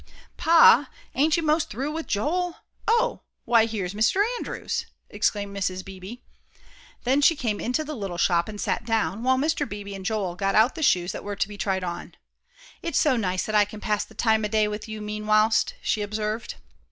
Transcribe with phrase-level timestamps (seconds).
[0.35, 2.55] "Pa, ain't you most through with Joel?
[2.87, 4.23] Oh, why, here's Mr.
[4.37, 5.85] Andrews!" exclaimed Mrs.
[5.85, 6.23] Beebe.
[7.03, 9.69] Then she came into the little shop and sat down, while Mr.
[9.69, 12.15] Beebe and Joel got out the shoes that were to be tried on.
[12.81, 16.01] "It's so nice that I can pass the time o' day with you, meanwhilst," she
[16.01, 16.55] observed.